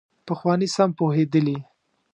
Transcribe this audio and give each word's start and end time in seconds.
پخواني 0.27 0.67
سم 0.75 0.89
پوهېدلي. 0.97 1.57